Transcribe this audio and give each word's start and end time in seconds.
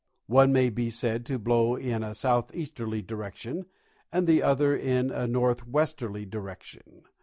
One 0.25 0.51
may 0.51 0.71
be 0.71 0.89
said 0.89 1.27
to 1.27 1.37
blow 1.37 1.75
in 1.75 2.01
a 2.03 2.15
southeasterly 2.15 3.03
direction 3.03 3.67
and 4.11 4.25
the 4.25 4.41
other 4.41 4.75
in 4.75 5.11
a 5.11 5.27
north 5.27 5.67
westerly 5.67 6.25
direction. 6.25 7.03